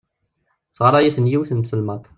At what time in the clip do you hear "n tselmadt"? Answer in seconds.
1.53-2.05